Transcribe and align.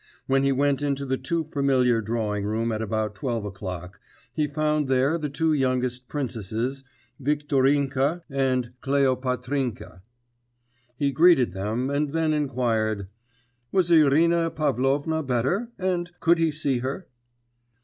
When 0.25 0.41
he 0.43 0.51
went 0.51 0.81
into 0.81 1.05
the 1.05 1.19
too 1.19 1.43
familiar 1.53 2.01
drawing 2.01 2.43
room 2.43 2.71
at 2.71 2.81
about 2.81 3.13
twelve 3.13 3.45
o'clock, 3.45 3.99
he 4.33 4.47
found 4.47 4.87
there 4.87 5.15
the 5.15 5.29
two 5.29 5.53
youngest 5.53 6.07
princesses, 6.07 6.83
Viktorinka 7.21 8.23
and 8.27 8.71
Kleopatrinka. 8.81 10.01
He 10.97 11.11
greeted 11.11 11.53
them, 11.53 11.91
and 11.91 12.13
then 12.13 12.33
inquired, 12.33 13.09
'Was 13.71 13.91
Irina 13.91 14.49
Pavlovna 14.49 15.21
better, 15.21 15.69
and 15.77 16.09
could 16.19 16.39
he 16.39 16.49
see 16.49 16.79
her? 16.79 17.07